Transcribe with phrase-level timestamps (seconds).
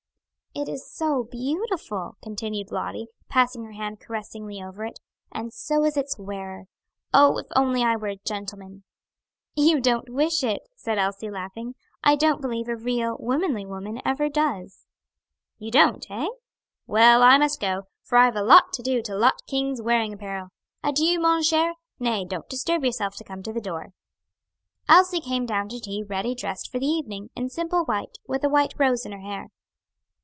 [0.53, 4.99] "It is so beautiful!" continued Lottie, passing her hand caressingly over it;
[5.31, 6.65] "and so is its wearer.
[7.13, 8.83] Oh, if I were only a gentleman!"
[9.55, 11.75] "You don't wish it," said Elsie, laughing.
[12.03, 14.87] "I don't believe a real, womanly woman ever does."
[15.57, 16.27] "You don't, hey?
[16.85, 20.49] Well, I must go; for I've a lot to do to Lot King's wearing apparel.
[20.83, 21.75] Adieu, mon cher.
[21.97, 23.91] Nay, don't disturb yourself to come to the door."
[24.89, 28.49] Elsie came down to tea ready dressed for the evening, in simple white, with a
[28.49, 29.47] white rose in her hair.